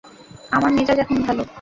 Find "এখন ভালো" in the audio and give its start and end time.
0.99-1.43